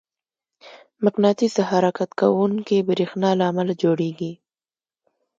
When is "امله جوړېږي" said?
3.51-4.33